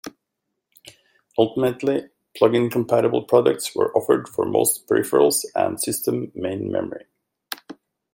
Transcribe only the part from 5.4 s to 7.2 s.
and system main memory.